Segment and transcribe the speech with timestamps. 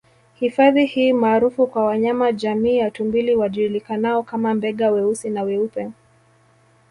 [0.35, 5.91] Hifadhi hii maarufu kwa wanyama jamii ya tumbili wajulikanao kama Mbega weusi na weupe